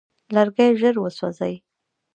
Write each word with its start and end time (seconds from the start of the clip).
لرګی 0.35 0.69
ژر 0.79 0.95
وسوځي. 1.03 1.55